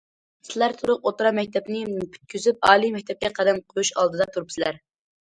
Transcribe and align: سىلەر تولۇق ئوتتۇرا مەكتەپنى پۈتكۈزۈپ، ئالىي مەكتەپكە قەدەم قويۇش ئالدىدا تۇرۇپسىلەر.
سىلەر 0.47 0.71
تولۇق 0.77 1.03
ئوتتۇرا 1.09 1.31
مەكتەپنى 1.39 1.81
پۈتكۈزۈپ، 2.15 2.65
ئالىي 2.69 2.91
مەكتەپكە 2.95 3.29
قەدەم 3.41 3.61
قويۇش 3.75 3.93
ئالدىدا 3.99 4.27
تۇرۇپسىلەر. 4.37 4.81